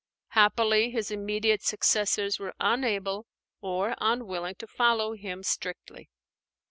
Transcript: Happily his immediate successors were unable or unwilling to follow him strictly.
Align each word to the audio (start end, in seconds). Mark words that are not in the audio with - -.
Happily 0.29 0.89
his 0.89 1.11
immediate 1.11 1.61
successors 1.61 2.39
were 2.39 2.55
unable 2.59 3.27
or 3.61 3.93
unwilling 3.99 4.55
to 4.55 4.65
follow 4.65 5.13
him 5.13 5.43
strictly. 5.43 6.09